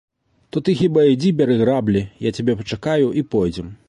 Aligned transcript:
То 0.55 0.61
ты 0.69 0.73
хіба 0.79 1.03
ідзі 1.09 1.33
бяры 1.41 1.57
граблі, 1.61 2.01
я 2.29 2.31
цябе 2.39 2.57
пачакаю 2.63 3.07
і 3.23 3.25
пойдзем. 3.37 3.71